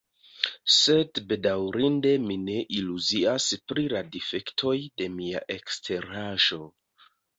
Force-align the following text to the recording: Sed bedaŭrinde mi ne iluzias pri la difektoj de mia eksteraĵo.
Sed 0.75 1.19
bedaŭrinde 1.33 2.13
mi 2.23 2.37
ne 2.47 2.55
iluzias 2.77 3.49
pri 3.73 3.85
la 3.93 4.01
difektoj 4.17 4.75
de 5.03 5.11
mia 5.19 5.43
eksteraĵo. 5.59 6.61